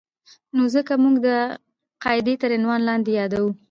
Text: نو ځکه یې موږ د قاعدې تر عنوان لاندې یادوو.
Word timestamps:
نو 0.55 0.63
ځکه 0.75 0.93
یې 0.95 1.01
موږ 1.03 1.15
د 1.25 1.27
قاعدې 2.03 2.33
تر 2.41 2.49
عنوان 2.57 2.81
لاندې 2.89 3.11
یادوو. 3.19 3.51